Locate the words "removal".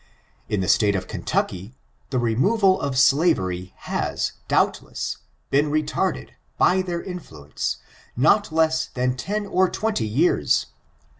2.17-2.81